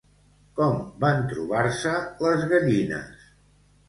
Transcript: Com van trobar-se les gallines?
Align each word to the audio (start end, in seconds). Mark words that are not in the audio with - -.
Com 0.59 0.77
van 1.03 1.19
trobar-se 1.33 1.91
les 2.23 2.47
gallines? 2.55 3.29